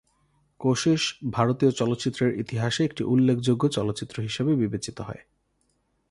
কোশিশ 0.59 1.01
ভারতীয় 1.31 1.71
চলচ্চিত্রের 1.71 2.31
ইতিহাসে 2.39 2.81
একটি 2.83 3.03
উল্লেখযোগ্য 3.03 3.63
চলচ্চিত্র 3.69 4.15
হিসেবে 4.21 4.51
বিবেচিত 4.55 4.97
হয়। 5.01 5.21